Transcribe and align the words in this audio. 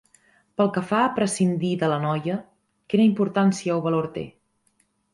Pel 0.61 0.71
que 0.77 0.81
fa 0.91 1.01
a 1.07 1.11
prescindir 1.19 1.71
de 1.83 1.91
la 1.93 2.01
noia, 2.07 2.39
quina 2.95 3.09
importància 3.13 3.79
o 3.79 3.81
valor 3.89 4.13
té? 4.21 4.29